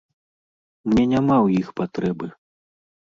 Мне 0.87 1.05
няма 1.13 1.35
ў 1.45 1.61
іх 1.61 1.67
патрэбы. 1.83 2.27